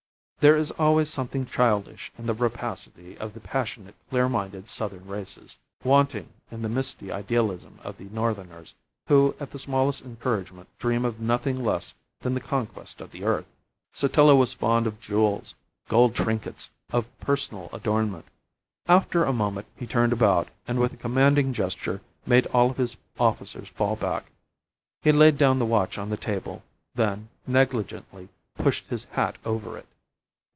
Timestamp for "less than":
11.63-12.33